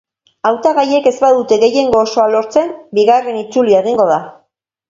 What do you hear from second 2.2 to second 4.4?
lortzen, bigarren itzulia egingo da.